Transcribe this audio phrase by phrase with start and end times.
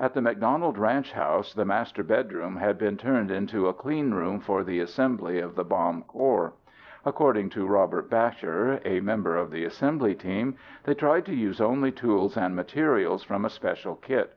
[0.00, 4.40] At the McDonald ranch house the master bedroom had been turned into a clean room
[4.40, 6.54] for the assembly of the bomb core.
[7.04, 10.54] According to Robert Bacher, a member of the assembly team,
[10.84, 14.34] they tried to use only tools and materials from a special kit.